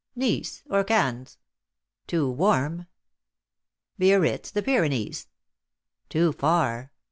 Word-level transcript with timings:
"Nice, 0.15 0.63
or 0.67 0.83
Cannes."" 0.83 1.37
Too 2.07 2.27
warm."" 2.27 2.87
Biarritz, 4.01 4.49
the 4.51 4.63
Pyrenees."" 4.63 5.27
Too 6.09 6.31
far. 6.33 6.91